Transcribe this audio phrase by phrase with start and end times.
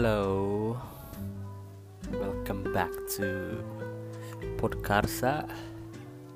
[0.00, 0.80] Hello,
[2.08, 2.88] welcome back
[3.20, 3.60] to
[4.56, 5.44] Podkarsa.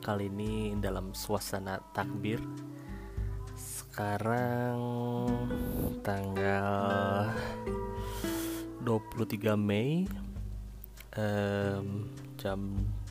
[0.04, 2.44] Kali ini dalam suasana takbir.
[3.56, 4.76] Sekarang
[6.04, 7.32] tanggal
[8.84, 10.04] 23 Mei
[11.16, 12.60] em, jam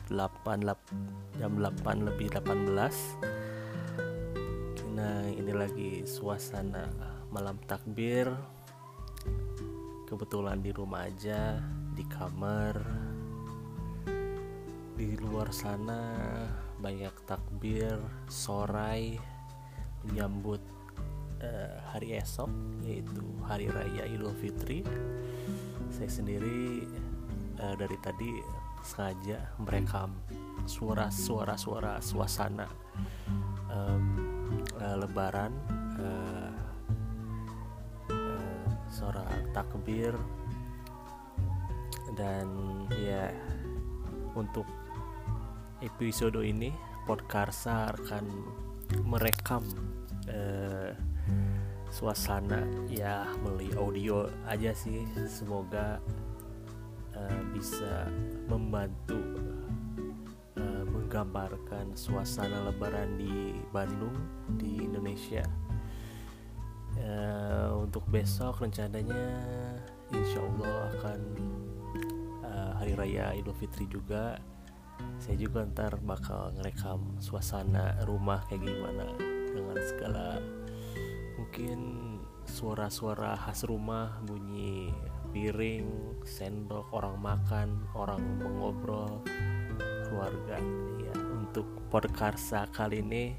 [0.06, 0.94] 8 lap-
[1.34, 2.94] jam 8 lebih 18.
[4.94, 6.86] Nah, ini lagi suasana
[7.34, 8.53] malam takbir
[10.04, 11.56] kebetulan di rumah aja
[11.96, 12.76] di kamar
[14.94, 16.00] di luar sana
[16.78, 17.96] banyak takbir
[18.28, 19.16] sorai
[20.04, 20.60] menyambut
[21.40, 22.52] eh, hari esok
[22.84, 24.84] yaitu hari raya Idul Fitri.
[25.88, 26.84] Saya sendiri
[27.58, 28.30] eh, dari tadi
[28.84, 30.12] sengaja merekam
[30.68, 32.68] suara-suara suara suasana
[33.72, 34.04] em,
[34.76, 35.52] eh, lebaran
[35.96, 36.33] eh,
[38.94, 40.14] suara takbir.
[42.14, 42.46] Dan
[42.94, 43.34] ya
[44.38, 44.70] untuk
[45.82, 46.70] episode ini
[47.04, 48.24] Podkarsa akan
[49.02, 49.66] merekam
[50.30, 50.94] eh,
[51.90, 52.62] suasana.
[52.86, 55.02] Ya melalui audio aja sih.
[55.26, 55.98] Semoga
[57.18, 58.06] eh, bisa
[58.46, 59.18] membantu
[60.54, 64.14] eh, menggambarkan suasana lebaran di Bandung
[64.54, 65.63] di Indonesia
[66.94, 69.26] Eh, untuk besok rencananya
[70.14, 71.20] insya Allah akan
[72.46, 74.38] eh, hari raya Idul Fitri juga.
[75.18, 79.10] Saya juga ntar bakal ngerekam suasana rumah kayak gimana
[79.50, 80.38] dengan segala
[81.34, 81.78] mungkin
[82.46, 84.94] suara-suara khas rumah bunyi
[85.34, 87.68] piring sendok orang makan
[87.98, 89.18] orang mengobrol
[90.06, 90.62] keluarga.
[91.02, 93.34] Ya untuk podkarsa kali ini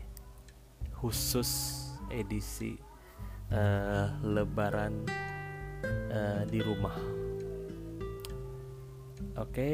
[0.91, 1.79] khusus
[2.11, 2.75] edisi
[3.51, 4.93] eh, lebaran
[6.09, 6.97] eh, di rumah
[9.35, 9.73] oke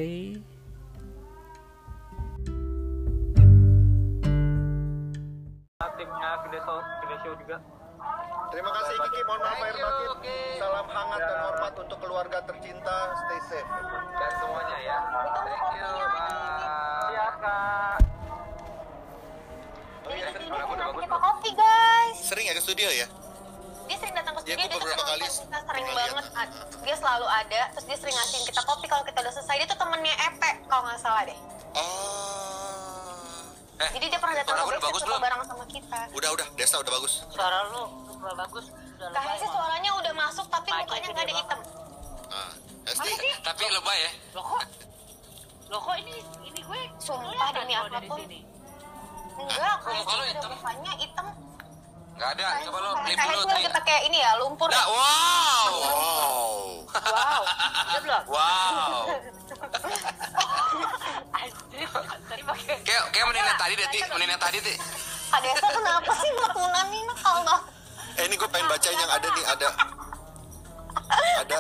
[6.02, 7.58] timnya Gede Show, Gede Show juga.
[8.52, 10.10] Terima kasih Kiki, mohon maaf lahir batin.
[10.58, 12.98] Salam hangat dan hormat untuk keluarga tercinta.
[13.16, 13.70] Stay safe.
[14.18, 14.98] Dan semuanya ya.
[15.46, 17.14] Thank you, bye.
[17.14, 18.00] Iya, Kak.
[20.02, 20.28] Oh iya,
[20.66, 23.08] udah kopi guys sering ya ke studio ya?
[23.92, 25.28] Dia sering datang ke studio dia tuh kali kita
[25.62, 29.34] sering banget ad- dia selalu ada terus dia sering ngasihin kita kopi kalau kita udah
[29.34, 31.36] selesai dia tuh temennya Epe kalau nggak salah deh
[31.72, 33.48] Oh.
[33.78, 35.20] Eh, jadi dia pernah datang ke bagus belum?
[35.20, 36.48] bareng sama kita Udah, udah.
[36.54, 37.14] Desa udah bagus.
[37.28, 37.84] suara lu
[38.14, 38.66] udah bagus
[39.02, 41.60] Kak Hesi suaranya udah masuk tapi mukanya nggak ada hitam
[42.84, 43.12] Esti.
[43.42, 44.12] Tapi lebay ya.
[44.32, 44.64] lo kok
[45.68, 48.20] lo kok ini ini gue Sumpah, demi kalau apa pun.
[48.20, 48.40] sini
[49.34, 49.76] enggak
[50.28, 50.50] hitam?
[50.52, 51.28] mukanya hitam
[52.22, 52.48] Enggak ada.
[52.70, 53.42] Coba lo flip Kak dulu.
[53.50, 53.54] Tri.
[53.58, 55.70] lagi pakai ini ya lumpur Nah, wow.
[55.74, 56.54] Wow.
[56.94, 57.42] wow
[57.98, 59.02] udah belum Wow.
[61.34, 61.90] anjir
[62.30, 63.26] tadi pakai Kayak kayak
[63.58, 64.00] tadi deh, Ti.
[64.14, 64.74] Menit yang tadi, Ti.
[65.34, 66.30] Kak Desa kenapa sih
[66.94, 67.64] nih nakal banget
[68.22, 69.70] Eh, ini gue pengen bacain yang ada nih, ada.
[71.42, 71.60] Ada.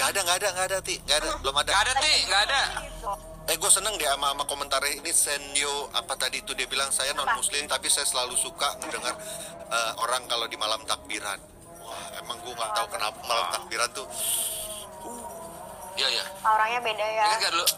[0.00, 0.96] Gak ada, gak ada, gak ada, Ti.
[1.04, 1.68] Gak ada, belum ada.
[1.68, 2.12] Enggak ada, Ti.
[2.24, 2.60] Enggak ada.
[3.50, 7.10] Eh, gue seneng deh sama, sama komentar ini Senyo apa tadi itu dia bilang saya
[7.18, 9.10] non muslim tapi saya selalu suka mendengar
[9.66, 11.34] eh, orang kalau di malam takbiran.
[11.82, 14.06] Wah, emang gue nggak tahu kenapa malam takbiran tuh.
[15.98, 16.24] Iya, iya.
[16.46, 17.66] orangnya beda ya Ingat gak dulu?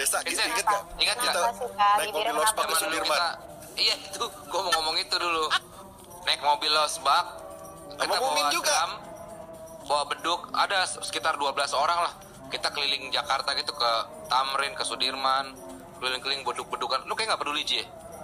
[0.00, 0.82] Desa, Ingat, ingat gak?
[0.96, 1.34] ingat gak?
[2.00, 2.60] Naik mobil los kenapa?
[2.64, 3.20] pakai Zaman dulu Sudirman.
[3.20, 3.28] kita
[3.72, 5.44] Iya itu, gue mau ngomong itu dulu.
[6.24, 7.24] Naik mobil losbak,
[7.92, 8.72] kita bawa juga.
[8.72, 8.92] drum,
[9.84, 12.12] bawa beduk, ada sekitar 12 orang lah.
[12.52, 13.90] Kita keliling Jakarta gitu ke
[14.28, 15.56] Tamrin, ke Sudirman,
[15.96, 17.08] keliling-keliling beduk-bedukan.
[17.08, 17.80] Lu kayak nggak peduli Ji?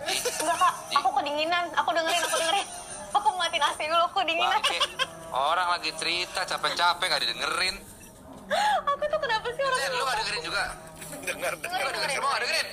[0.08, 2.66] enggak kak aku kedinginan aku dengerin aku dengerin
[3.10, 4.78] aku matiin AC dulu aku kedinginan Bangke.
[5.28, 7.76] Orang lagi cerita capek-capek nggak didengerin.
[8.88, 10.62] aku tuh kenapa sih orang Sen, lu nggak dengerin juga?
[11.24, 11.80] Dengar, dengar.
[11.82, 12.68] Lu dengerin semua dengerin?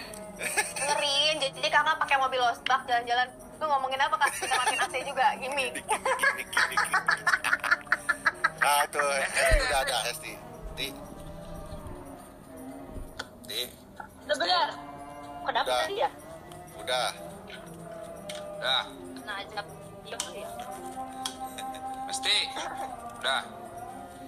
[0.75, 4.95] dengerin jadi, jadi kakak pakai mobil losbak jalan-jalan lu ngomongin apa kak kita matiin AC
[5.07, 5.73] juga gimmick
[8.65, 10.33] Nah, Esti udah ada, Esti.
[13.55, 13.63] Ti,
[14.27, 14.67] udah benar
[15.47, 15.79] kenapa Udah.
[15.87, 16.09] tadi ya
[16.75, 17.07] udah.
[18.59, 18.83] Udah,
[19.23, 19.63] nah ajak
[20.03, 20.49] dia ya
[22.11, 22.35] mesti.
[23.15, 23.41] Udah.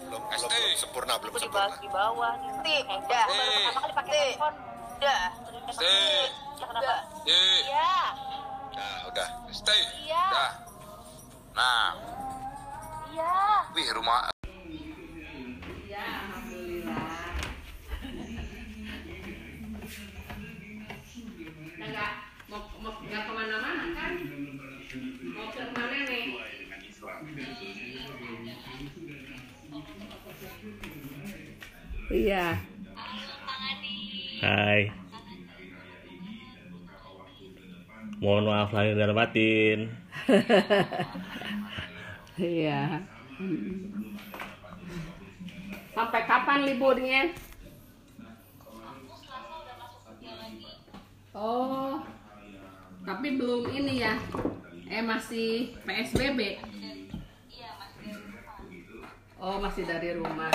[0.07, 1.67] Belum, belum, belum sempurna, belum di sempurna.
[1.67, 2.31] bawah di bawah
[2.63, 3.25] nih handphone udah.
[3.27, 4.55] baru pertama kali pakai handphone
[4.95, 5.23] udah
[5.67, 5.91] Mesti.
[6.55, 6.95] ya kenapa
[7.27, 7.41] Ji.
[7.67, 7.91] iya
[8.79, 9.27] Nah, udah.
[9.43, 9.77] Mesti.
[10.07, 10.23] Iya.
[10.31, 10.51] Udah.
[11.51, 11.87] Nah,
[13.11, 13.35] iya
[13.75, 14.31] wih rumah
[21.79, 22.11] nggak
[22.49, 24.11] mau mau nggak ke mana-mana kan
[25.33, 26.25] mau ke mana nih
[32.07, 32.55] Iya.
[34.39, 34.81] Hai.
[38.23, 39.79] Mohon maaf lahir dan batin.
[42.37, 43.01] Iya.
[45.97, 47.33] Sampai kapan liburnya?
[51.33, 51.97] Oh,
[53.01, 54.21] tapi belum ini ya?
[54.85, 56.61] Eh masih PSBB?
[59.41, 60.53] Oh masih dari rumah.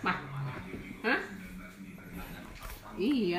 [0.00, 0.18] Mah,
[1.04, 1.20] hah?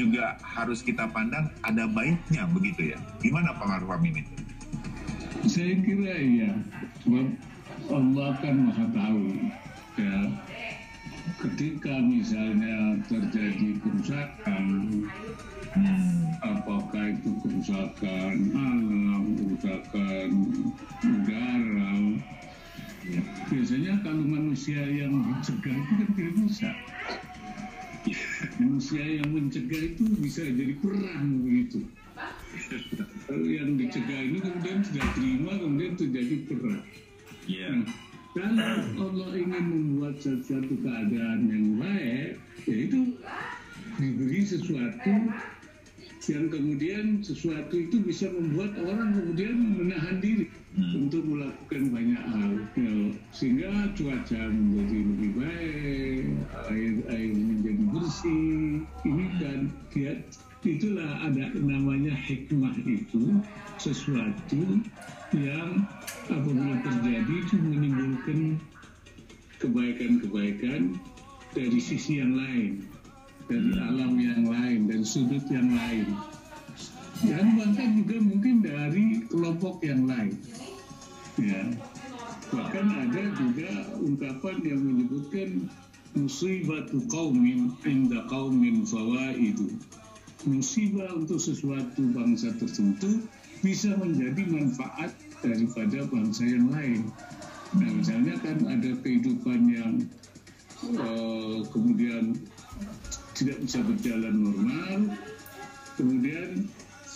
[0.00, 2.98] juga harus kita pandang ada baiknya begitu ya.
[3.20, 4.24] Gimana pengaruh ini?
[5.44, 6.52] Saya kira iya,
[7.04, 7.26] sebab
[7.92, 9.19] Allah kan maha tahu.
[30.30, 31.82] Bisa jadi perang begitu.
[33.26, 36.86] Kalau yang dicegah ini kemudian tidak terima, kemudian terjadi perang.
[37.50, 37.70] Iya.
[38.38, 43.18] Nah, kalau Allah ingin membuat sesuatu keadaan yang baik, yaitu
[43.98, 45.34] diberi sesuatu
[46.28, 50.52] yang kemudian sesuatu itu bisa membuat orang kemudian menahan diri
[50.92, 52.52] untuk melakukan banyak hal.
[53.32, 56.24] Sehingga cuaca menjadi lebih baik
[56.68, 59.60] air air menjadi bersih ini kan
[59.96, 60.12] ya
[60.60, 63.40] itulah ada namanya hikmah itu
[63.80, 64.84] sesuatu
[65.32, 65.88] yang
[66.28, 68.60] apabila terjadi itu menimbulkan
[69.56, 71.00] kebaikan-kebaikan
[71.56, 72.84] dari sisi yang lain
[73.50, 76.14] dari alam yang lain dan sudut yang lain.
[77.20, 80.38] Dan bahkan juga mungkin dari kelompok yang lain.
[81.36, 81.66] Ya.
[82.54, 85.66] Bahkan ada juga ungkapan yang menyebutkan
[86.14, 89.74] musibatu qaumin inda qaumin fawaidu.
[90.48, 93.28] Musibah untuk sesuatu bangsa tertentu
[93.60, 95.12] bisa menjadi manfaat
[95.44, 97.12] daripada bangsa yang lain.
[97.76, 99.92] Nah misalnya kan ada kehidupan yang
[100.88, 102.40] eh, kemudian
[103.40, 105.16] tidak bisa berjalan normal.
[105.96, 106.68] Kemudian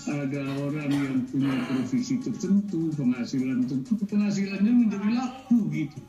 [0.08, 6.00] ada orang yang punya profesi tertentu, penghasilan tertentu, penghasilannya menjadi laku gitu.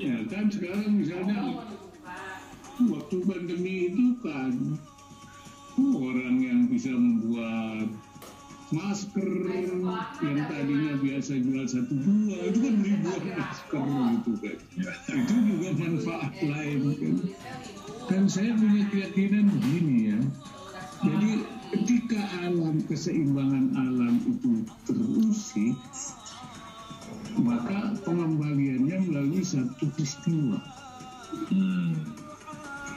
[0.00, 1.60] Ya kan sekarang misalnya
[2.80, 4.80] waktu pandemi itu kan
[5.80, 7.88] orang yang bisa membuat
[8.70, 9.28] masker
[10.22, 14.58] yang tadinya biasa jual satu dua itu kan ribuan masker gitu kan.
[15.12, 17.14] Itu juga manfaat lain kan
[18.10, 20.18] dan saya punya keyakinan begini ya
[21.00, 21.30] jadi
[21.70, 25.78] ketika alam keseimbangan alam itu terusik
[27.38, 30.58] maka pengembaliannya melalui satu peristiwa
[31.30, 31.94] Hmm.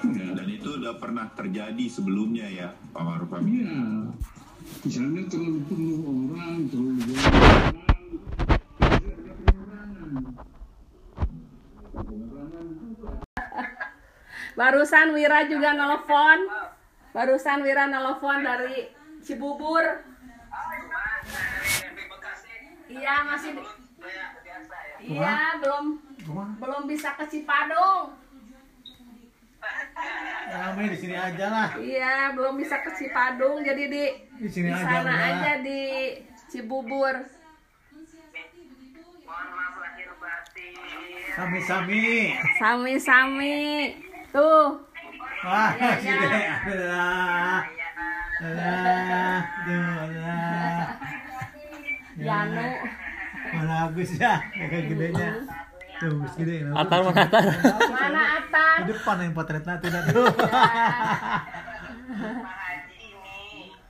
[0.10, 3.62] ya, Dan itu udah pernah terjadi sebelumnya ya, Pak Maruf Amin.
[3.62, 3.78] Iya.
[4.82, 8.06] Misalnya terlalu penuh orang, terlalu banyak orang,
[8.82, 10.10] ada pengurangan.
[10.18, 10.53] Pengurangan
[14.54, 16.40] Barusan Wira juga nelfon.
[17.14, 18.90] Barusan Wira nelfon dari
[19.22, 19.82] Cibubur.
[22.90, 23.52] Iya masih.
[25.04, 25.86] Iya belum
[26.62, 28.14] belum bisa ke Cipadung.
[30.44, 31.70] Ramai di sini aja lah.
[31.80, 34.04] Iya belum bisa ke Cipadung jadi di
[34.44, 35.30] Di sini aja, sana udah.
[35.40, 35.82] aja di
[36.52, 37.16] Cibubur.
[41.34, 42.30] Sami-sami.
[42.62, 43.58] Sami-sami.
[44.34, 44.68] Tuh.
[45.44, 46.26] Wah, Iya, sini.
[46.26, 46.56] iya.
[46.66, 47.62] Alah.
[48.42, 49.40] Alah.
[49.62, 50.86] Duh, alah.
[52.18, 52.68] Janu.
[53.54, 54.34] Mana Agus ya?
[54.50, 55.30] Kayak gedenya.
[56.00, 56.56] Tuh, Agus gede.
[56.72, 57.44] Atar mana atar?
[57.92, 58.78] Mana Atan?
[58.82, 60.26] Di depan yang potretnya tidak tuh.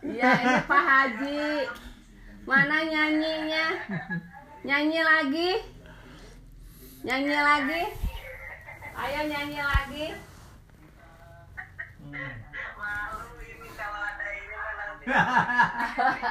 [0.04, 1.40] Iya ini Pak Haji.
[2.44, 3.66] Mana nyanyinya?
[4.62, 5.52] Nyanyi lagi?
[7.08, 7.84] Nyanyi lagi?
[8.94, 10.08] Ayo nyanyi lagi.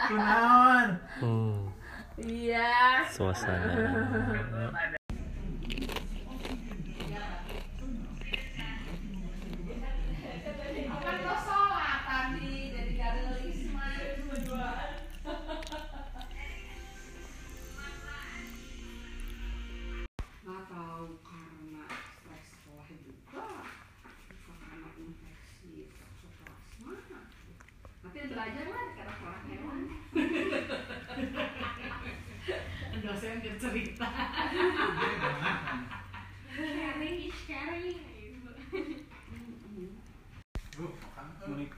[0.09, 0.89] Kunaon?
[1.21, 1.59] Hmm,
[2.19, 3.05] Iya.
[3.11, 3.73] suasana.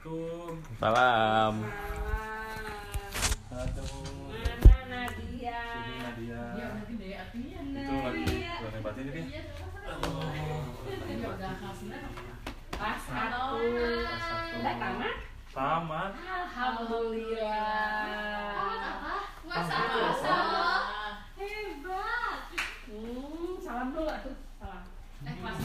[0.05, 0.77] Assalamualaikum.
[0.77, 1.53] Salam.
[3.49, 4.29] Aduh.
[4.29, 5.57] Mana Nadia?
[5.65, 6.41] Sini Nadia.
[6.53, 7.57] Ya udah gede artinya.
[7.65, 9.41] Itu lagi lagi batin ini dia.
[11.09, 11.97] Ini udah kelasnya
[12.69, 13.57] Pas satu.
[13.65, 14.55] Kelas satu.
[14.61, 15.15] Udah tamat?
[15.49, 16.11] Tamat.
[16.21, 17.65] Alhamdulillah.
[18.77, 19.15] apa?
[19.41, 20.85] Alhamdulillah.
[21.33, 22.39] Hebat.
[22.85, 24.37] Hmm, salam dulu atuh.
[24.61, 24.85] Salam.
[25.25, 25.57] Eh, kelas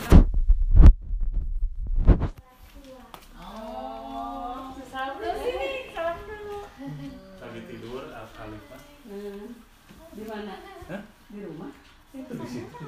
[3.40, 6.58] Oh, salam dulu sini, salam dulu.
[7.40, 8.80] Lagi tidur Al Khalifah.
[9.08, 9.48] Hmm.
[10.12, 10.54] Di mana?
[10.86, 11.02] Hah?
[11.32, 11.70] Di rumah?
[12.12, 12.86] Itu di situ.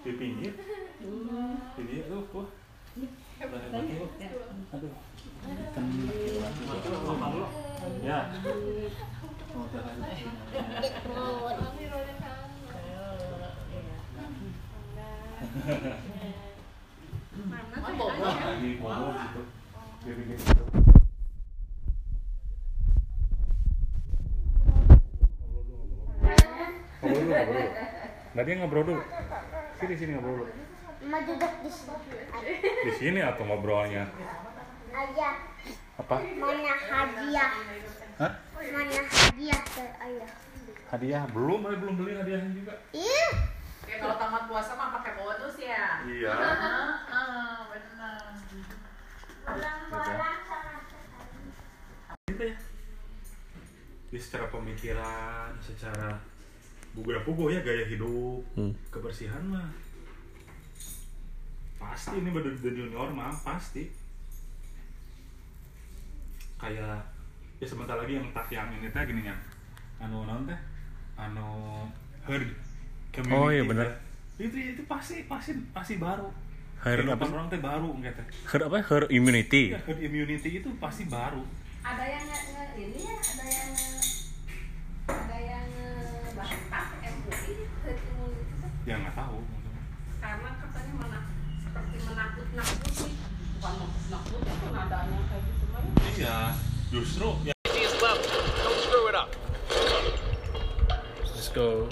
[0.00, 0.54] Di pinggir.
[1.04, 1.58] Hmm.
[1.76, 2.48] Di dia tuh, wah.
[2.96, 3.94] Udah hebat Tanya.
[3.98, 4.10] tuh.
[4.16, 4.30] Ya.
[4.72, 4.92] Aduh.
[5.74, 5.84] Kan
[6.80, 7.48] Coba makan dulu.
[8.00, 8.18] Ya.
[9.50, 11.30] Oh, udah lanjut.
[18.20, 19.42] Lagi ngomong gitu.
[20.00, 20.64] Dia bikin gitu.
[27.00, 27.70] Ngobrol dulu, ngobrol dulu.
[28.40, 29.02] Nadia ngobrol dulu.
[29.76, 30.52] Sini, sini ngobrol dulu.
[31.04, 32.08] Mau duduk di sini.
[32.88, 34.08] Di sini atau ngobrolnya?
[34.96, 35.36] Ayah,
[36.00, 36.24] Apa?
[36.40, 37.52] mana hadiah?
[38.16, 38.32] Hah?
[38.56, 40.30] Mana hadiah ke ayah?
[40.88, 41.22] Hadiah?
[41.36, 42.80] Belum, eh, belum beli hadiahnya juga.
[42.96, 43.28] Ih,
[43.84, 46.00] Kayak kalau tamat puasa mah pakai bonus ya.
[46.08, 46.32] Iya.
[46.32, 48.24] Heeh, benar.
[49.44, 50.80] bolang-bolang sama
[52.32, 52.56] Gitu ya.
[54.08, 56.29] Jadi secara pemikiran, secara
[57.00, 58.72] buga pugo ya gaya hidup, Hmm.
[58.88, 59.68] kebersihan mah
[61.76, 63.88] pasti ini bener the new normal pasti
[66.56, 67.00] kayak
[67.56, 69.36] ya sebentar lagi yang tak yang ini teh gini ya
[69.98, 70.60] anu non teh
[71.16, 71.48] anu
[72.22, 72.52] herd
[73.10, 73.86] community Oh, iya, bener.
[73.86, 73.96] teh.
[74.42, 76.28] itu itu pasti pasti pasti baru
[76.78, 77.24] Herd apa?
[77.26, 78.76] orang teh baru enggak teh Herd apa?
[78.82, 79.72] Herd immunity.
[79.72, 81.44] Ya, herd immunity itu pasti baru
[81.80, 84.08] Ada yang nge, nge- ini ya, ada yang nge-
[85.06, 85.66] ada yang
[86.30, 87.52] bantah MUI
[87.82, 88.70] herd immunity teh.
[88.86, 89.38] ya nggak tahu
[90.18, 91.18] karena katanya mana
[91.58, 93.08] seperti menakut-nakuti
[93.54, 95.64] bukan menakut-nakuti kan adanya kayak gitu
[96.20, 96.28] mah ya.
[96.28, 96.38] iya
[96.92, 97.54] justru ya
[101.40, 101.88] Let's go.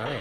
[0.00, 0.16] Sorry.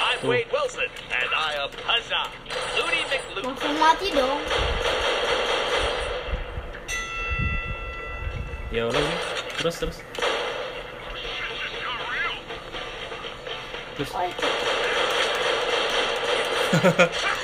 [0.00, 2.30] I'm Wade Wilson and I am Huzzah.
[2.80, 3.44] Looney McLoon.
[3.44, 4.40] Langsung mati dong.
[8.72, 8.88] Ya.
[9.60, 10.07] Terus terus.
[13.98, 14.12] よし。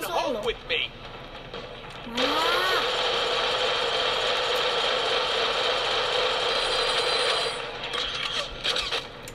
[0.00, 0.90] Run home with me.
[2.10, 2.84] Ah.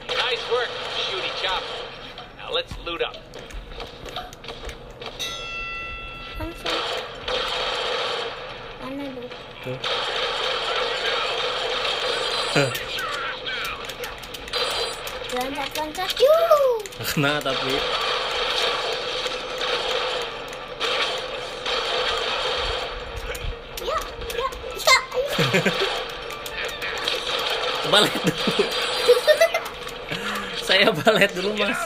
[0.08, 1.62] Nice work, Shooty Chop.
[2.38, 3.16] Now let's loot up.
[9.60, 9.78] Okay.
[17.44, 18.13] Tapi.
[27.92, 28.34] balet dulu.
[30.66, 31.78] Saya balet dulu, Mas.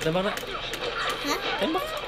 [0.00, 0.32] Ada mana?
[1.60, 1.99] Tembak.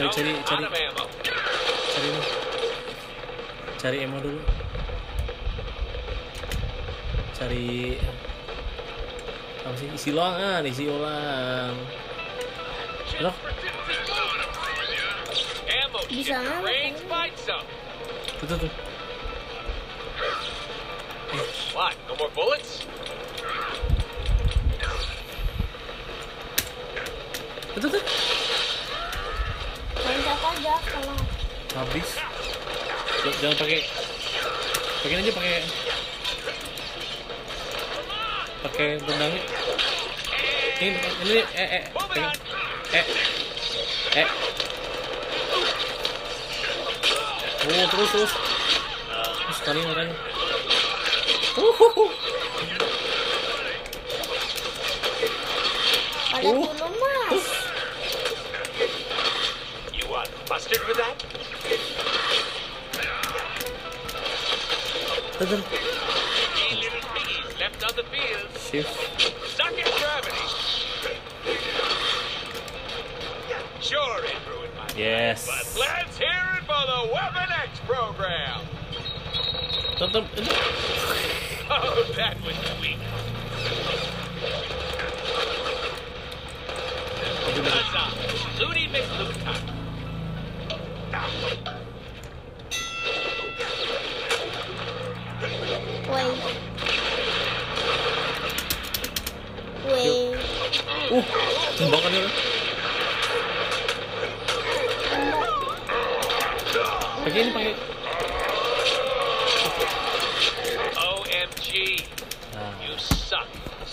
[0.00, 0.64] cari cari cari
[1.92, 2.22] cari ini.
[3.76, 4.40] cari emo dulu
[7.36, 8.00] cari
[9.60, 11.76] apa sih isi ulangan ah, isi ulang
[13.20, 13.36] loh
[16.08, 16.92] bisa nggak kan?
[18.40, 18.72] tuh tuh tuh
[21.70, 21.94] What?
[22.10, 22.82] No more bullets?
[27.70, 28.19] Tuh, tuh, tuh
[31.76, 32.08] habis.
[33.40, 33.80] Jangan, pakai.
[35.00, 35.54] Pakai aja pakai.
[38.60, 39.34] Pakai benang.
[40.80, 41.84] Ini ini eh eh.
[41.92, 42.24] Pake.
[42.96, 43.06] eh.
[44.16, 44.28] Eh.
[47.60, 48.32] Oh terus terus.
[48.32, 50.16] Terus sekali makanya
[51.60, 52.29] uhuh.
[65.40, 65.62] Tetep.
[66.54, 68.48] Three little piggies left on the field.
[68.58, 68.90] Shift.
[69.48, 70.46] Stuck in gravity.
[73.80, 75.46] Sure, it ruined my Yes.
[75.46, 78.60] But let's hear it for the Weapon X program.
[81.72, 82.98] Oh, that was sweet.
[87.62, 88.64] Huzzah!
[88.64, 89.69] Looney McLutan.
[96.10, 96.26] Woi.
[99.86, 100.10] Woi.
[101.10, 101.24] Uh,
[101.78, 102.22] tembakan ya.
[107.22, 107.74] Pakai ini pakai.
[110.98, 111.68] OMG.
[112.82, 113.46] You suck.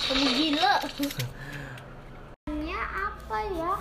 [0.09, 0.73] Kamu gila.
[2.65, 3.73] Nya apa ya?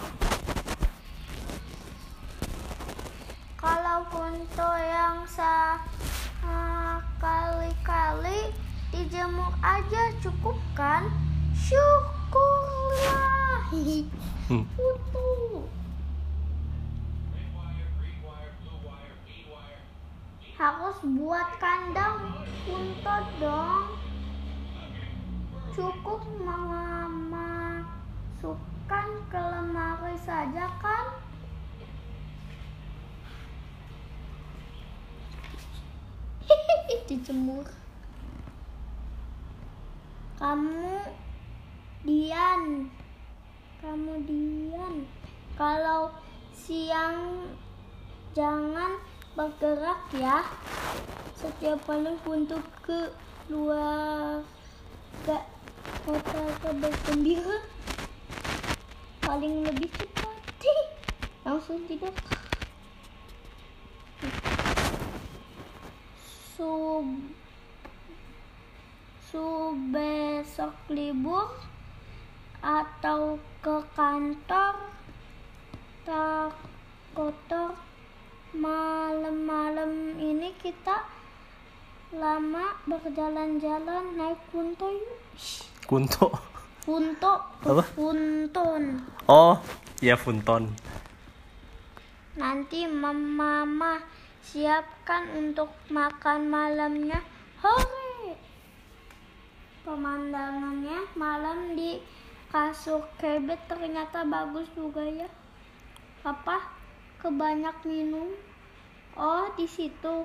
[4.47, 5.75] Untuk yang sa
[6.47, 8.55] ah, kali-kali
[8.95, 11.11] dijemur aja cukup kan?
[11.51, 13.27] Syukurlah.
[14.47, 14.63] Hmm.
[14.79, 15.67] Utuh.
[20.55, 23.99] Harus buat kandang untuk dong.
[25.75, 27.67] Cukup memasukkan
[29.27, 31.16] ke lemari saja kan?
[37.07, 37.67] Dijemur.
[40.43, 41.07] Kamu
[42.03, 42.91] Dian.
[43.79, 44.95] Kamu Dian.
[45.55, 46.11] Kalau
[46.51, 47.47] siang
[48.35, 48.99] jangan
[49.39, 50.43] bergerak ya.
[51.39, 53.15] Setiap malam untuk ke
[53.47, 54.43] luar
[55.23, 55.47] gak
[56.03, 57.59] kota ke bergembira
[59.23, 60.39] paling lebih cepat
[61.47, 62.11] langsung tidur
[66.57, 67.05] sub
[69.21, 71.53] sub besok libur
[72.65, 74.75] atau ke kantor
[76.09, 76.57] tak
[77.13, 77.77] kotor
[78.57, 81.05] malam-malam ini kita
[82.17, 85.21] lama berjalan-jalan naik kunto yuk
[85.85, 86.33] Kunto.
[86.89, 87.85] kunto Apa?
[87.93, 89.61] punton Oh,
[90.01, 90.73] ya Funton.
[92.41, 94.01] nanti mama
[94.47, 97.19] siapkan untuk makan malamnya.
[97.59, 98.39] Hore!
[99.83, 101.99] Pemandangannya malam di
[102.55, 105.27] kasur kebet ternyata bagus juga ya.
[106.23, 106.63] Apa?
[107.19, 108.31] Kebanyak minum.
[109.19, 110.23] Oh di situ.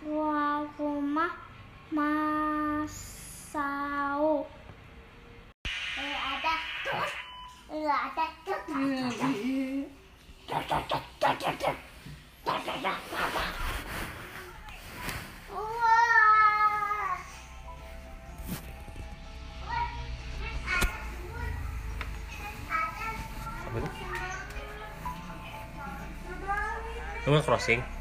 [0.00, 1.32] Rumah
[1.92, 3.28] Masao.
[6.00, 6.56] Eh, ada
[6.88, 7.04] tuh.
[7.68, 8.56] Eh, ada tuh.
[12.80, 12.96] Wah.
[23.68, 23.88] Apa itu?
[27.28, 27.99] Kamu crossing?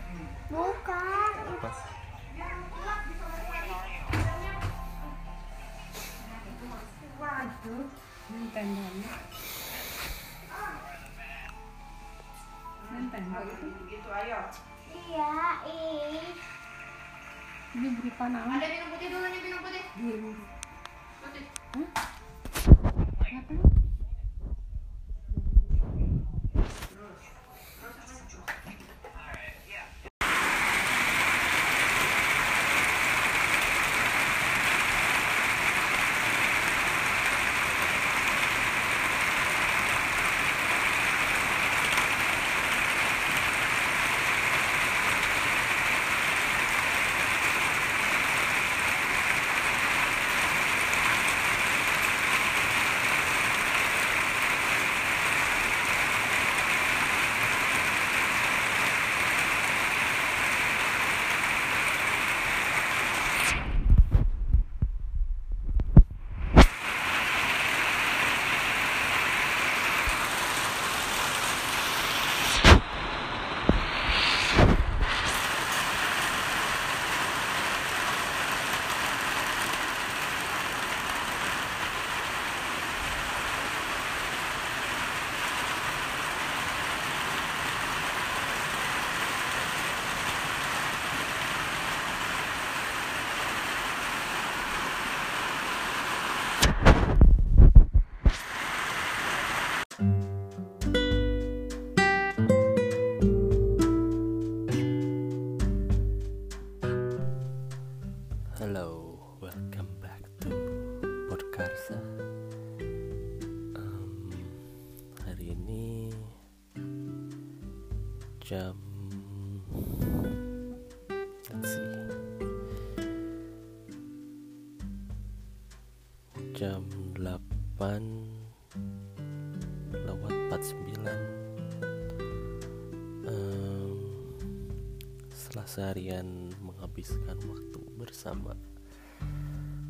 [135.79, 138.51] Seharian menghabiskan waktu bersama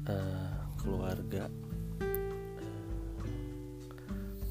[0.06, 1.50] eh, keluarga
[1.98, 2.86] eh,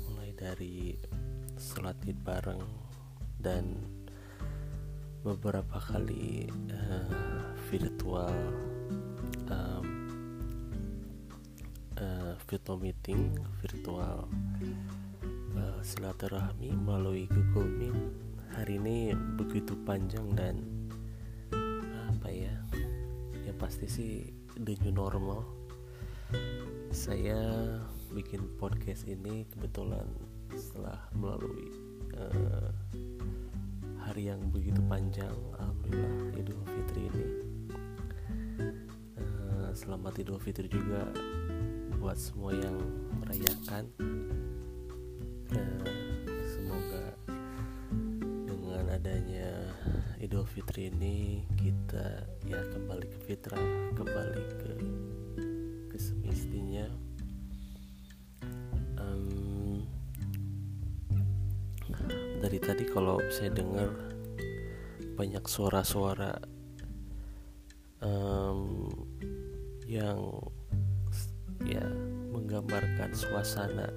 [0.02, 0.98] mulai dari
[1.54, 2.58] sholat id bareng
[3.38, 3.78] dan
[5.22, 7.14] beberapa kali eh,
[7.70, 8.34] virtual
[9.46, 9.86] em,
[12.02, 14.26] eh, virtual meeting virtual
[15.54, 18.26] eh, silaturahmi melalui Google Meet.
[18.58, 20.77] Hari ini begitu panjang dan
[23.68, 24.12] pasti sih
[24.64, 25.44] the new normal.
[26.88, 27.36] Saya
[28.16, 30.08] bikin podcast ini kebetulan
[30.56, 31.68] setelah melalui
[32.16, 32.72] eh,
[34.00, 37.26] hari yang begitu panjang alhamdulillah Idul Fitri ini.
[39.20, 41.04] Eh, selamat Idul Fitri juga
[42.00, 42.80] buat semua yang
[43.20, 43.84] merayakan.
[45.52, 45.92] Eh,
[46.56, 47.04] semoga
[48.48, 49.76] dengan adanya
[50.18, 53.62] Idul Fitri ini kita ya kembali ke fitrah
[53.94, 54.70] kembali ke
[55.94, 56.90] ke semestinya
[58.98, 59.86] Em,
[62.42, 63.90] dari tadi kalau saya dengar
[65.14, 66.34] banyak suara-suara
[68.02, 68.90] em,
[69.86, 70.18] yang
[71.66, 71.82] ya
[72.34, 73.90] menggambarkan suasana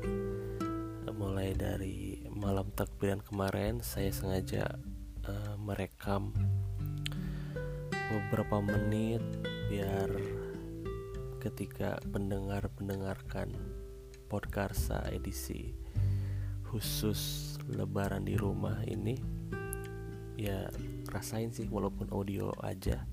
[1.11, 4.73] mulai dari malam takbiran kemarin saya sengaja
[6.01, 6.33] merekam
[8.09, 9.21] beberapa menit
[9.69, 10.09] biar
[11.37, 13.53] ketika pendengar mendengarkan
[14.25, 15.77] podkarsa edisi
[16.65, 19.13] khusus lebaran di rumah ini
[20.41, 20.73] ya
[21.13, 23.05] rasain sih walaupun audio aja.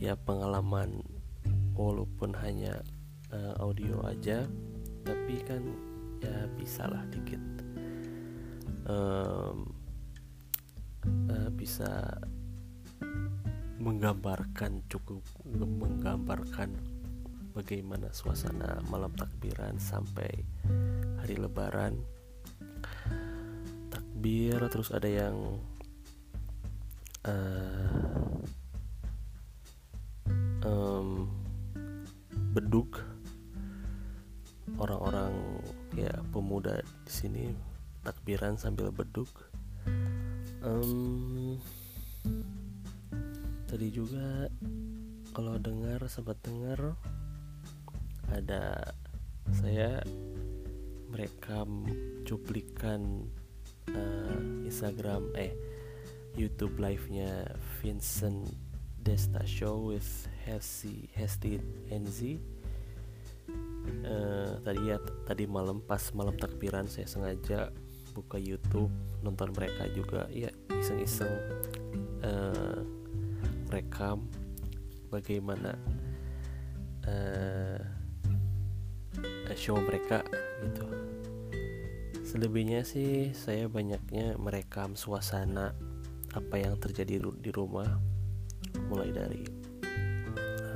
[0.00, 1.04] Ya pengalaman
[1.76, 2.80] walaupun hanya
[3.36, 4.48] eh, audio aja
[5.04, 5.60] tapi kan
[6.24, 7.42] ya bisalah dikit.
[8.88, 9.52] Eh,
[11.62, 12.18] bisa
[13.78, 16.74] menggambarkan cukup menggambarkan
[17.54, 20.42] bagaimana suasana malam takbiran sampai
[21.22, 22.02] hari lebaran.
[23.94, 25.38] Takbir terus ada yang
[27.30, 28.42] eh,
[30.66, 31.30] em,
[32.58, 32.98] beduk.
[34.82, 35.62] Orang-orang
[35.94, 37.44] ya pemuda di sini
[38.02, 39.30] takbiran sambil beduk
[40.62, 41.58] Em,
[43.66, 44.46] tadi juga
[45.34, 46.94] kalau dengar sempat dengar
[48.30, 48.94] ada
[49.50, 50.00] saya
[51.10, 51.84] merekam
[52.24, 53.26] cuplikan
[53.90, 55.52] eh, Instagram eh
[56.38, 58.48] YouTube live-nya Vincent
[59.02, 62.40] Desta Show with Hesti Hesti NZ
[64.02, 67.70] Eh, tadi ya tadi malam pas malam takbiran saya sengaja
[68.12, 68.92] buka YouTube
[69.24, 70.28] nonton mereka juga.
[70.28, 71.32] Ya iseng-iseng
[72.20, 72.80] eh,
[73.72, 74.28] rekam
[75.08, 75.80] bagaimana
[77.08, 77.80] eh,
[79.56, 80.20] show mereka
[80.64, 80.86] gitu.
[82.22, 85.76] Selebihnya sih saya banyaknya merekam suasana
[86.32, 88.00] apa yang terjadi di rumah.
[88.88, 89.44] Mulai dari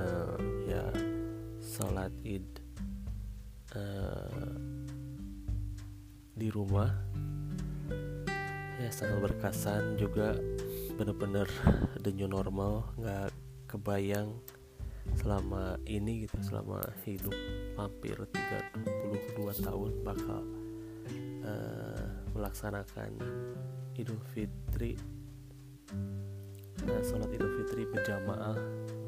[0.00, 0.36] eh,
[0.68, 0.84] ya
[1.60, 2.44] sholat id
[3.72, 4.52] eh,
[6.36, 7.05] di rumah
[8.86, 10.38] ya sangat berkesan juga.
[10.94, 11.50] Bener-bener
[11.98, 12.86] the new normal.
[12.94, 13.34] Nggak
[13.66, 14.30] kebayang
[15.18, 17.34] selama ini gitu selama hidup
[17.74, 20.42] hampir 32 tahun bakal
[21.42, 23.10] eh, melaksanakan
[23.98, 24.94] Idul Fitri.
[26.86, 28.54] Nah, sholat Idul Fitri berjamaah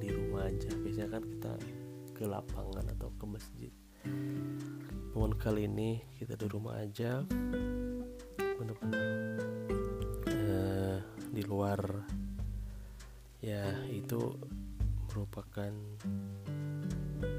[0.02, 0.74] di rumah aja.
[0.74, 1.54] Biasanya kan kita
[2.18, 3.72] ke lapangan atau ke masjid.
[5.14, 7.22] Namun kali ini kita di rumah aja
[8.58, 9.06] benar-benar
[10.26, 10.98] eh,
[11.30, 11.78] di luar
[13.38, 14.34] ya itu
[15.08, 15.72] merupakan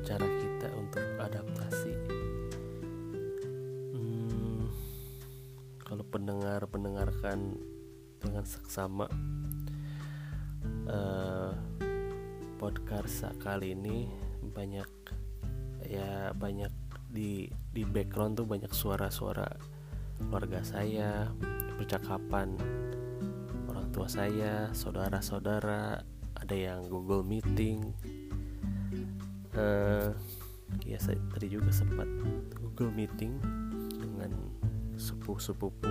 [0.08, 1.94] cara kita untuk adaptasi.
[3.94, 4.63] Hmm,
[5.84, 7.60] kalau pendengar mendengarkan
[8.24, 9.12] dengan seksama
[10.88, 11.52] eh,
[12.56, 14.08] podcast kali ini
[14.56, 14.92] banyak
[15.88, 16.72] ya banyak
[17.10, 19.79] di di background tuh banyak suara-suara
[20.28, 21.32] keluarga saya
[21.80, 22.60] percakapan
[23.72, 26.04] orang tua saya saudara-saudara
[26.36, 27.96] ada yang Google Meeting.
[29.56, 30.12] Eh
[30.86, 32.06] ya saya tadi juga sempat
[32.62, 33.34] Google Meeting
[33.98, 34.32] dengan
[35.00, 35.90] sepupu-sepupu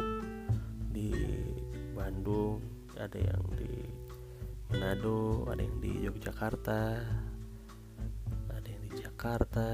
[0.94, 1.10] di
[1.96, 2.62] Bandung
[2.94, 3.72] ada yang di
[4.68, 6.82] Manado ada yang di Yogyakarta
[8.52, 9.70] ada yang di Jakarta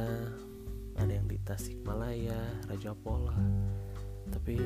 [0.94, 2.38] ada yang di Tasikmalaya
[2.70, 3.34] Raja Pola
[4.44, 4.60] tapi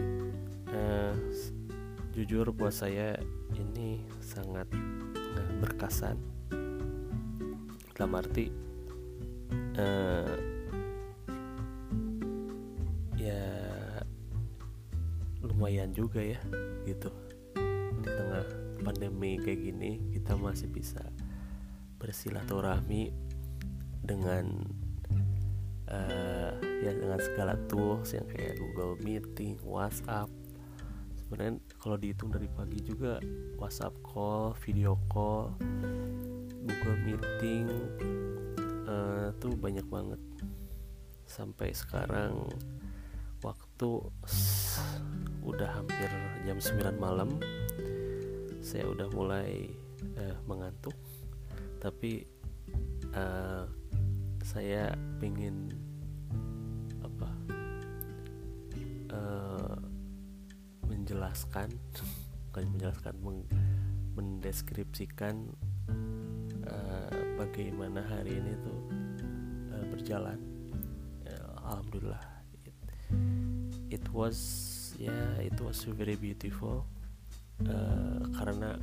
[0.75, 1.15] eh,
[2.11, 3.15] jujur buat saya
[3.55, 4.67] ini sangat
[5.15, 6.19] eh, berkesan.
[7.95, 8.51] Dalam arti
[9.79, 10.35] eh,
[13.23, 13.47] ya
[15.47, 16.43] lumayan juga ya
[16.83, 17.15] gitu.
[18.03, 18.51] Di tengah
[18.83, 21.07] pandemi kayak gini kita masih bisa
[22.03, 23.15] bersilaturahmi
[24.03, 24.59] dengan
[25.87, 26.38] uh,
[26.83, 30.31] ya dengan segala tools yang kayak Google Meeting, WhatsApp.
[31.19, 33.21] Sebenarnya kalau dihitung dari pagi juga
[33.61, 35.53] WhatsApp call, video call,
[36.65, 37.67] Google Meeting
[38.89, 40.21] uh, tuh banyak banget.
[41.29, 42.49] Sampai sekarang
[43.45, 43.91] waktu
[45.49, 46.11] udah hampir
[46.45, 47.31] jam 9 malam
[48.59, 49.71] saya udah mulai
[50.19, 50.93] uh, mengantuk
[51.79, 52.27] tapi
[53.15, 53.65] uh,
[54.43, 55.71] saya ingin
[61.09, 61.73] menjelaskan
[62.53, 63.41] bukan menjelaskan meng,
[64.13, 65.57] mendeskripsikan
[66.69, 68.81] uh, bagaimana hari ini tuh
[69.73, 70.37] uh, berjalan.
[71.25, 72.21] Ya, alhamdulillah.
[72.69, 72.77] It,
[73.89, 74.37] it was
[75.01, 76.85] ya yeah, it was very beautiful
[77.65, 78.77] uh, karena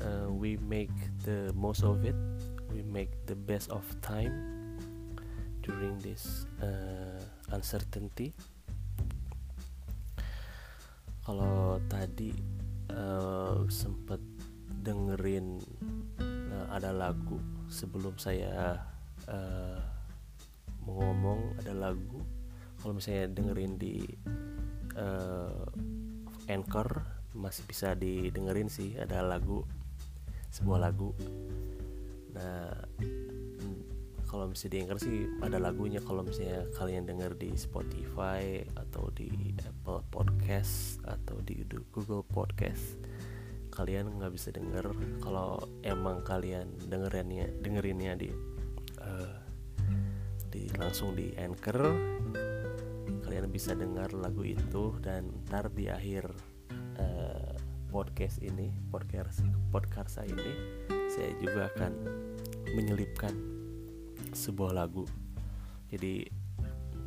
[0.00, 0.96] uh, we make
[1.28, 2.16] the most of it.
[2.72, 4.32] We make the best of time
[5.60, 7.20] during this uh,
[7.52, 8.32] uncertainty
[11.26, 12.30] kalau tadi
[12.94, 14.22] uh, sempet
[14.86, 15.58] dengerin
[16.22, 18.78] uh, ada lagu sebelum saya
[19.26, 19.82] uh,
[20.86, 22.22] ngomong ada lagu.
[22.78, 24.06] Kalau misalnya dengerin di
[24.94, 25.66] uh,
[26.46, 27.02] anchor
[27.34, 29.66] masih bisa didengerin sih ada lagu
[30.54, 31.10] sebuah lagu.
[32.38, 32.70] Nah
[34.36, 39.56] kalau misalnya di anchor sih ada lagunya kalau misalnya kalian denger di Spotify atau di
[39.64, 43.00] Apple Podcast atau di Google Podcast
[43.72, 44.92] kalian nggak bisa denger
[45.24, 48.28] kalau emang kalian dengerinnya dengerinnya di
[49.00, 49.40] uh,
[50.52, 51.96] di langsung di anchor
[53.24, 56.28] kalian bisa dengar lagu itu dan ntar di akhir
[57.00, 57.56] uh,
[57.88, 59.40] podcast ini podcast
[59.72, 60.52] podcast ini
[61.08, 61.92] saya juga akan
[62.76, 63.55] menyelipkan
[64.36, 65.08] sebuah lagu.
[65.88, 66.28] Jadi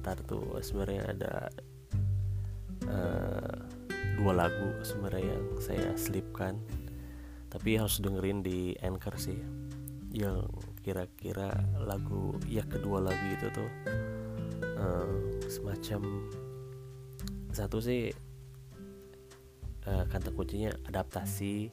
[0.01, 1.33] ntar tuh sebenarnya ada
[2.89, 3.57] uh,
[4.17, 6.57] dua lagu sebenarnya yang saya selipkan.
[7.49, 9.37] Tapi harus dengerin di anchor sih.
[10.09, 10.49] Yang
[10.81, 13.69] kira-kira lagu ya kedua lagu itu tuh
[14.81, 15.13] uh,
[15.45, 16.01] semacam
[17.53, 18.09] satu sih
[19.85, 21.69] uh, kata kuncinya adaptasi.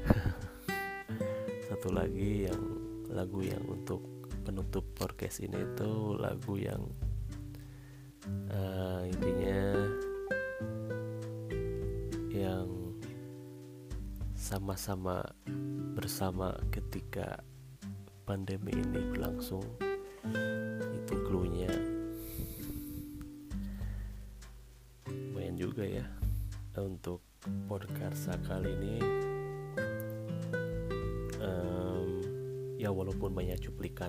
[1.70, 2.62] Satu lagi yang
[3.10, 4.02] lagu yang untuk
[4.42, 6.82] penutup podcast ini itu lagu yang
[8.52, 9.60] uh, intinya
[12.32, 12.68] yang
[14.32, 15.22] sama-sama
[15.94, 17.44] bersama ketika
[18.24, 19.62] pandemi ini berlangsung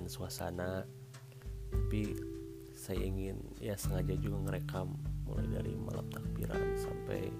[0.08, 0.88] suasana.
[1.72, 2.16] Tapi
[2.72, 4.96] saya ingin ya sengaja juga ngerekam
[5.28, 7.30] mulai dari malam takbiran sampai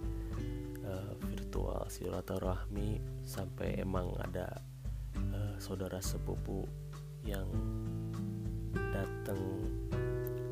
[0.86, 4.62] uh, virtual silaturahmi sampai emang ada
[5.18, 6.62] uh, saudara sepupu
[7.26, 7.48] yang
[8.94, 9.40] datang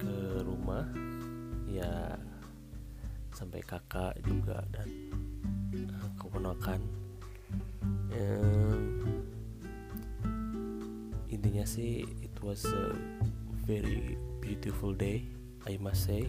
[0.00, 0.84] ke rumah
[1.70, 2.18] ya
[3.30, 4.88] sampai kakak juga dan
[5.86, 6.82] uh, keponakan
[11.40, 12.92] intinya sih it was a
[13.64, 14.12] very
[14.44, 15.24] beautiful day
[15.64, 16.28] I must say.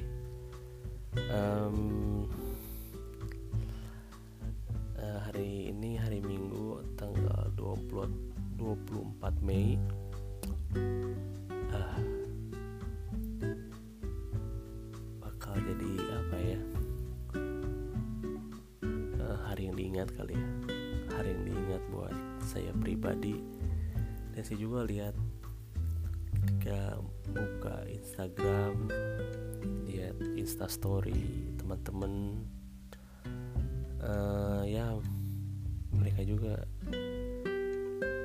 [1.28, 2.32] Um,
[4.96, 9.76] uh, hari ini hari Minggu tanggal 20 24 Mei
[24.52, 25.16] saya juga lihat
[26.44, 27.00] ketika
[27.32, 28.92] buka Instagram
[29.88, 32.44] lihat Instastory teman-teman
[34.04, 35.00] uh, ya
[35.96, 36.68] mereka juga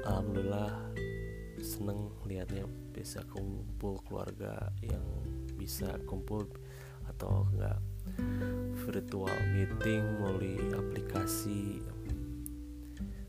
[0.02, 0.74] alhamdulillah
[1.62, 5.06] seneng lihatnya bisa kumpul keluarga yang
[5.54, 6.42] bisa kumpul
[7.06, 7.78] atau enggak
[8.82, 11.86] virtual meeting melalui aplikasi.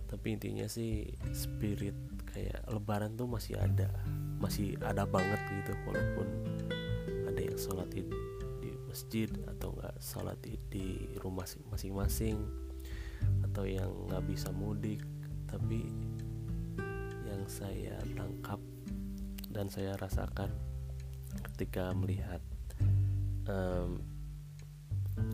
[0.10, 1.94] Tapi intinya sih spirit
[2.38, 3.90] kayak lebaran tuh masih ada
[4.38, 6.30] masih ada banget gitu walaupun
[7.26, 8.06] ada yang sholat di,
[8.62, 12.38] di masjid atau nggak sholat di, di rumah masing-masing
[13.42, 15.02] atau yang nggak bisa mudik.
[15.50, 15.90] Tapi
[17.26, 18.62] yang saya tangkap
[19.50, 20.54] dan saya rasakan
[21.42, 22.46] ketika melihat
[23.50, 23.98] um,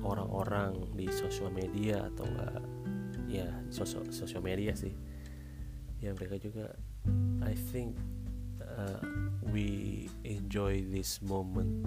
[0.08, 2.64] orang-orang di sosial media atau enggak
[3.28, 3.50] ya
[4.08, 4.96] sosial media sih
[6.04, 6.76] ya mereka juga
[7.44, 8.00] I think
[8.64, 9.04] uh,
[9.52, 11.84] we enjoy this moment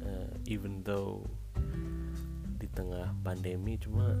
[0.00, 1.28] uh, even though
[2.56, 4.16] di tengah pandemi cuma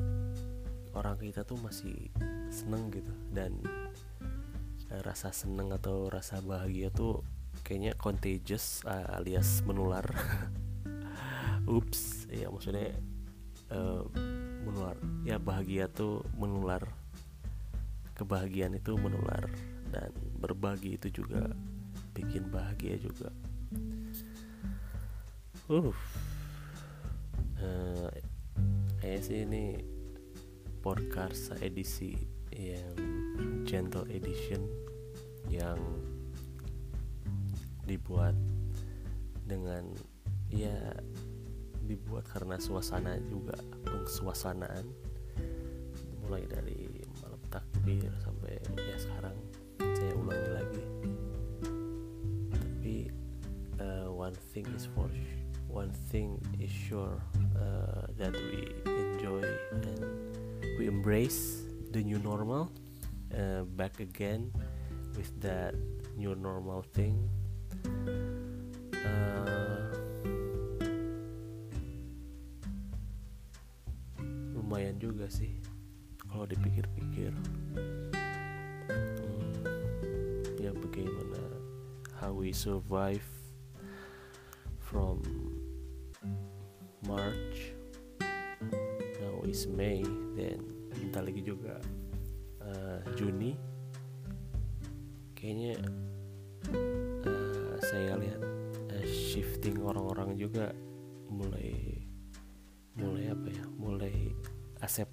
[0.92, 2.12] orang kita tuh masih
[2.52, 3.12] seneng gitu.
[3.32, 3.64] Dan
[4.92, 7.24] uh, rasa seneng atau rasa bahagia tuh
[7.64, 10.04] kayaknya contagious uh, alias menular.
[11.80, 12.92] Ups ya maksudnya
[13.72, 14.04] uh,
[14.68, 15.00] menular.
[15.24, 16.84] Ya bahagia tuh menular.
[18.12, 19.48] Kebahagiaan itu menular
[19.92, 20.08] dan
[20.40, 21.52] berbagi itu juga
[22.16, 23.28] bikin bahagia juga.
[25.68, 25.92] Uh
[27.60, 28.08] uh,
[29.04, 29.78] kayak sih ini
[30.82, 32.16] podcast edisi
[32.52, 32.96] yang
[33.68, 34.64] gentle edition
[35.46, 35.78] yang
[37.86, 38.34] dibuat
[39.46, 39.92] dengan
[40.48, 40.96] ya
[41.84, 44.86] dibuat karena suasana juga pengsuasanaan.
[46.24, 46.88] Mulai dari
[47.20, 49.36] malam takbir sampai ya sekarang
[54.32, 55.10] one thing is for
[55.68, 57.20] one thing is sure
[57.52, 60.00] uh, that we enjoy and
[60.78, 62.72] we embrace the new normal
[63.36, 64.50] uh, back again
[65.16, 65.74] with that
[66.16, 67.28] new normal thing.
[69.04, 69.92] Uh,
[74.56, 75.60] lumayan juga sih
[76.24, 77.36] kalau dipikir-pikir.
[78.88, 81.40] Hmm, ya bagaimana
[82.16, 83.31] how we survive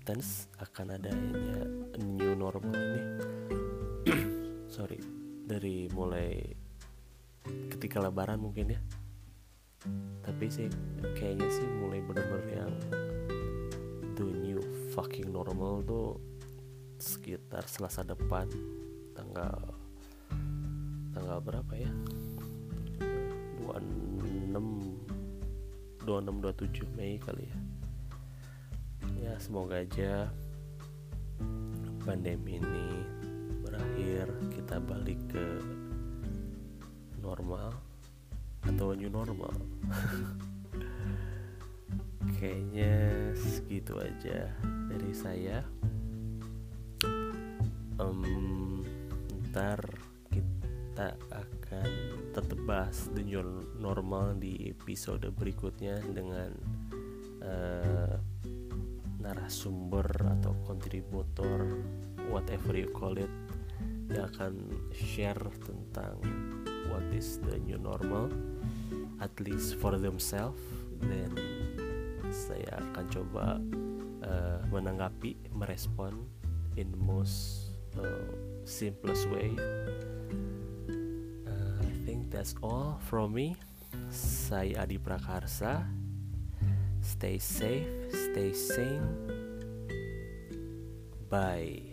[0.09, 1.69] acceptance akan adanya
[2.01, 3.01] new normal ini.
[4.75, 4.97] Sorry
[5.45, 6.41] dari mulai
[7.69, 8.81] ketika lebaran mungkin ya.
[10.25, 10.65] Tapi sih
[11.13, 12.73] kayaknya sih mulai bener-bener yang
[14.17, 14.57] the new
[14.97, 16.17] fucking normal tuh
[16.97, 18.49] sekitar selasa depan
[19.13, 19.61] tanggal
[21.13, 21.91] tanggal berapa ya?
[23.61, 24.57] 26
[26.01, 27.57] 26 27 Mei kali ya
[29.19, 30.31] ya semoga aja
[32.07, 32.87] pandemi ini
[33.61, 35.45] berakhir kita balik ke
[37.19, 37.75] normal
[38.65, 39.53] atau new normal.
[42.39, 42.95] Kayaknya
[43.35, 44.47] segitu aja
[44.87, 45.59] dari saya.
[47.99, 48.87] Um,
[49.51, 49.83] ntar
[50.31, 51.89] kita akan
[52.31, 53.43] tetap bahas the new
[53.75, 56.55] normal di episode berikutnya dengan
[57.43, 58.15] uh,
[59.29, 60.09] narasumber
[60.41, 61.85] atau kontributor
[62.33, 63.29] whatever you call it
[64.09, 64.53] yang akan
[64.89, 66.17] share tentang
[66.89, 68.33] what is the new normal
[69.21, 70.57] at least for themselves.
[70.97, 71.37] Then
[72.33, 73.45] saya akan coba
[74.25, 76.25] uh, menanggapi merespon
[76.73, 77.69] in most
[78.01, 78.33] uh,
[78.65, 79.53] simplest way.
[81.45, 83.53] Uh, I think that's all from me.
[84.09, 85.85] Saya Adi Prakarsa
[87.19, 89.03] stay safe stay sane
[91.29, 91.88] bye